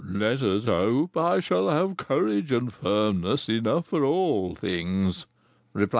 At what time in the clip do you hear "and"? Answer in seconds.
2.51-2.73